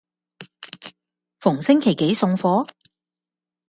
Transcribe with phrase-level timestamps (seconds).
[1.39, 2.67] 逢星期幾送貨？